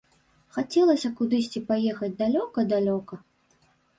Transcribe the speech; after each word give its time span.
Хацелася 0.55 1.11
кудысьці 1.19 1.59
паехаць 1.69 2.11
далёка-далёка. 2.23 3.23